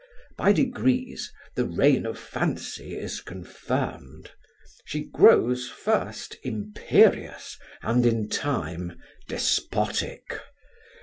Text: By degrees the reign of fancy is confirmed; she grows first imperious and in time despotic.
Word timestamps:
By 0.35 0.51
degrees 0.51 1.31
the 1.55 1.67
reign 1.67 2.07
of 2.07 2.17
fancy 2.17 2.97
is 2.97 3.21
confirmed; 3.21 4.31
she 4.83 5.01
grows 5.03 5.69
first 5.69 6.37
imperious 6.41 7.59
and 7.83 8.03
in 8.03 8.27
time 8.27 8.99
despotic. 9.27 10.39